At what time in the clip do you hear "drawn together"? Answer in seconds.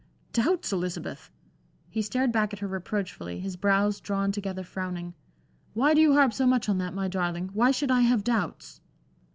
4.01-4.63